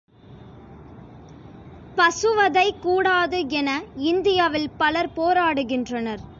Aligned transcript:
பசுவதை 1.95 2.67
கூடாது 2.79 3.39
என 3.49 3.69
இந்தியாவில் 3.95 4.69
பலர் 4.77 5.09
போராடுகின்றனர். 5.15 6.21